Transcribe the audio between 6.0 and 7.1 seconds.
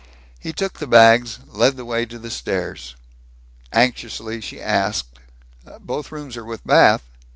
rooms are with bath?"